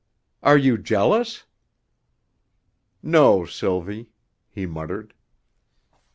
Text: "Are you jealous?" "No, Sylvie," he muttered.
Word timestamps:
"Are 0.41 0.57
you 0.57 0.79
jealous?" 0.79 1.43
"No, 3.03 3.45
Sylvie," 3.45 4.09
he 4.49 4.65
muttered. 4.65 5.13